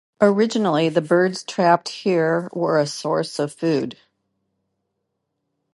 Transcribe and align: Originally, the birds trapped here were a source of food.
Originally, 0.19 0.89
the 0.89 0.99
birds 0.99 1.43
trapped 1.43 1.87
here 1.89 2.49
were 2.53 2.79
a 2.79 2.87
source 2.87 3.37
of 3.37 3.53
food. 3.53 3.95